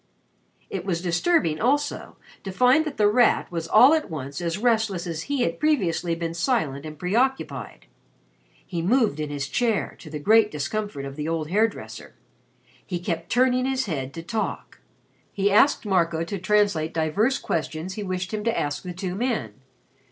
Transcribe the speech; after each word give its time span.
It 0.71 0.83
was 0.83 0.99
disturbing, 1.03 1.61
also, 1.61 2.17
to 2.43 2.51
find 2.51 2.85
that 2.85 2.97
The 2.97 3.07
Rat 3.07 3.51
was 3.51 3.67
all 3.67 3.93
at 3.93 4.09
once 4.09 4.41
as 4.41 4.57
restless 4.57 5.05
as 5.05 5.21
he 5.29 5.43
had 5.43 5.59
previously 5.59 6.15
been 6.15 6.33
silent 6.33 6.87
and 6.87 6.97
preoccupied. 6.97 7.85
He 8.65 8.81
moved 8.81 9.19
in 9.19 9.29
his 9.29 9.47
chair, 9.47 9.95
to 9.99 10.09
the 10.09 10.17
great 10.17 10.49
discomfort 10.49 11.05
of 11.05 11.17
the 11.17 11.27
old 11.27 11.51
hair 11.51 11.67
dresser. 11.67 12.15
He 12.83 12.97
kept 12.99 13.29
turning 13.29 13.65
his 13.67 13.85
head 13.85 14.11
to 14.15 14.23
talk. 14.23 14.79
He 15.31 15.51
asked 15.51 15.85
Marco 15.85 16.23
to 16.23 16.39
translate 16.39 16.95
divers 16.95 17.37
questions 17.37 17.93
he 17.93 18.01
wished 18.01 18.33
him 18.33 18.43
to 18.45 18.59
ask 18.59 18.81
the 18.81 18.93
two 18.93 19.13
men. 19.13 19.53